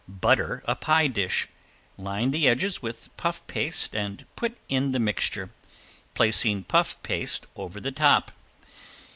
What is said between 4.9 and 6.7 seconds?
the mixture, placing